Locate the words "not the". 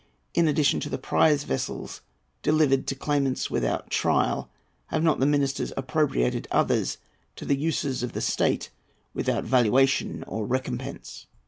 5.03-5.27